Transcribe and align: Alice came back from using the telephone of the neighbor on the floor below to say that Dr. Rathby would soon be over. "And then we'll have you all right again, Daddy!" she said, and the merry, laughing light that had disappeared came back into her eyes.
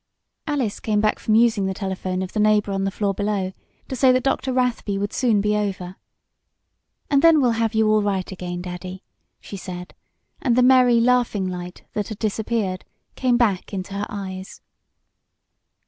Alice 0.47 0.79
came 0.79 0.99
back 0.99 1.19
from 1.19 1.35
using 1.35 1.67
the 1.67 1.75
telephone 1.75 2.23
of 2.23 2.33
the 2.33 2.39
neighbor 2.39 2.71
on 2.71 2.85
the 2.85 2.89
floor 2.89 3.13
below 3.13 3.51
to 3.87 3.95
say 3.95 4.11
that 4.11 4.23
Dr. 4.23 4.51
Rathby 4.51 4.97
would 4.97 5.13
soon 5.13 5.41
be 5.41 5.55
over. 5.55 5.95
"And 7.11 7.21
then 7.21 7.39
we'll 7.39 7.51
have 7.51 7.75
you 7.75 7.87
all 7.87 8.01
right 8.01 8.31
again, 8.31 8.63
Daddy!" 8.63 9.03
she 9.39 9.57
said, 9.57 9.93
and 10.41 10.55
the 10.55 10.63
merry, 10.63 10.99
laughing 10.99 11.47
light 11.47 11.83
that 11.93 12.07
had 12.07 12.17
disappeared 12.17 12.83
came 13.13 13.37
back 13.37 13.75
into 13.75 13.93
her 13.93 14.07
eyes. 14.09 14.59